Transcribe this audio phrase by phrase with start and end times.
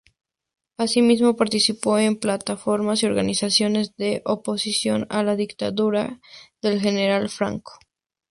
[0.79, 6.19] Asimismo, participó en plataformas y organizaciones de oposición a la dictadura
[6.59, 7.77] del general Franco.